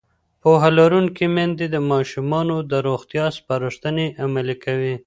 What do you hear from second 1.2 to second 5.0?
میندې د ماشومانو د روغتیا سپارښتنې عملي کوي.